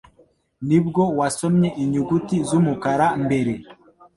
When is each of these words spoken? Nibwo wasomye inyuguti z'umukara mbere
Nibwo 0.67 1.03
wasomye 1.19 1.69
inyuguti 1.83 2.35
z'umukara 2.47 3.07
mbere 3.23 3.53